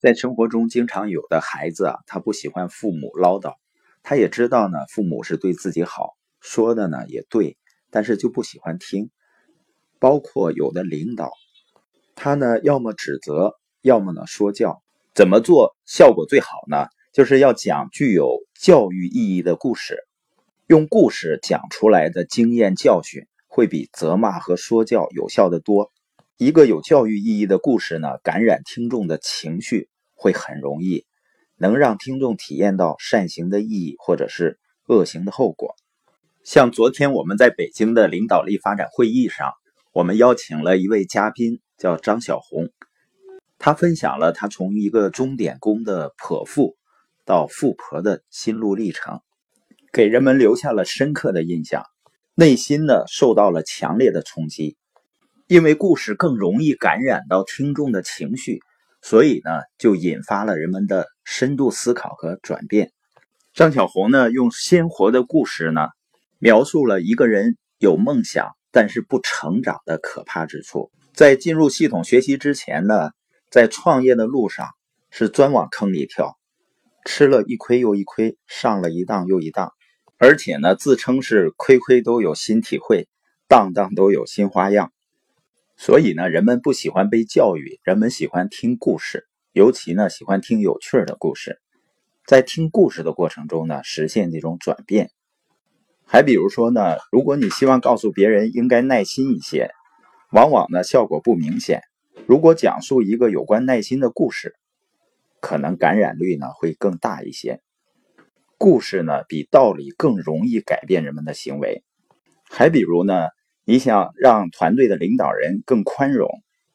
[0.00, 3.56] 在生活中，经常有的孩子啊，他不喜欢父母唠叨，
[4.02, 7.58] 他也知道呢，父母是对自己好，说的呢也对，
[7.90, 9.10] 但是就不喜欢听。
[9.98, 11.30] 包括有的领导，
[12.14, 14.82] 他呢要么指责，要么呢说教。
[15.14, 16.86] 怎么做效果最好呢？
[17.12, 19.98] 就是要讲具有教育意义的故事，
[20.66, 25.92] 用故事讲出来的经验教训，会比责骂和说教有效的多。
[26.40, 31.04] 一个有教育意义的故事呢，感染听众的情绪会很容易，
[31.58, 35.74] 能让听众体验到善行的意义，或者是恶行的后果。
[36.42, 39.52] 像昨天我们在北京的领导力发展会议上，
[39.92, 42.70] 我们邀请了一位嘉宾，叫张小红，
[43.58, 46.78] 他分享了他从一个钟点工的泼妇
[47.26, 49.20] 到富婆的心路历程，
[49.92, 51.84] 给人们留下了深刻的印象，
[52.34, 54.78] 内心呢受到了强烈的冲击。
[55.50, 58.60] 因为故事更容易感染到听众的情绪，
[59.02, 62.92] 所以呢，就引发了人们的深度思考和转变。
[63.52, 65.88] 张小红呢，用鲜活的故事呢，
[66.38, 70.92] 描述了一个人有梦想但是不成长的可怕之处。
[71.14, 73.10] 在进入系统学习之前呢，
[73.50, 74.68] 在创业的路上
[75.10, 76.38] 是专往坑里跳，
[77.04, 79.72] 吃了一亏又一亏，上了一当又一当，
[80.16, 83.08] 而且呢，自称是亏亏都有新体会，
[83.48, 84.92] 当当都有新花样。
[85.82, 91.58] 所以呢，人们不喜欢被教育，人们喜欢听故事，尤其呢喜欢听有趣的故事。
[92.26, 95.10] 在听故事的过程中呢，实现这种转变。
[96.04, 99.70] 还比如说呢，如果你希望告诉别人应该耐心一些，
[100.32, 101.80] 往往呢效果不明显。
[102.26, 104.56] 如果讲述一个有关耐心的故事，
[105.40, 107.62] 可能感染率呢会更大一些。
[108.58, 111.82] 故事呢比道理更容易改变人们的行为。
[112.50, 113.28] 还比如呢。
[113.64, 116.28] 你想让团队的领导人更宽容，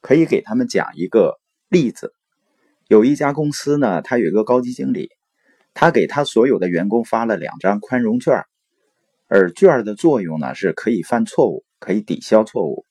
[0.00, 2.12] 可以给他们讲一个例子。
[2.86, 5.10] 有一家公司呢，他有一个高级经理，
[5.74, 8.44] 他给他所有的员工发了两张宽容券，
[9.26, 12.86] 而券的作用呢是可以犯错误，可以抵消错误。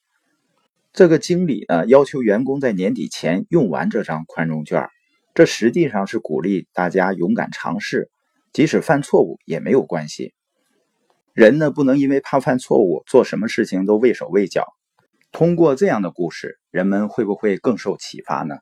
[0.91, 4.90] 这个经理呢要求员工在年底前用完这张宽容券，
[5.34, 8.09] 这实际上是鼓励大家勇敢尝试，
[8.51, 10.34] 即使犯错误也没有关系。
[11.35, 14.68] 人呢，不能因为怕犯错误，做什么事情都畏手畏脚。
[15.34, 18.56] 通过这样的故事，人们会不会更受启发呢？